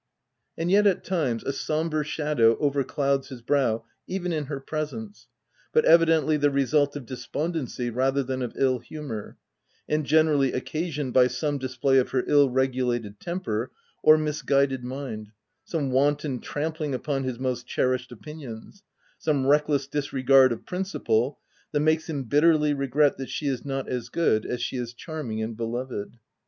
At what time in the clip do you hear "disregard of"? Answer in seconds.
19.85-20.65